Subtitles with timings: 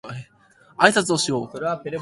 [0.79, 1.47] あいさつをしよう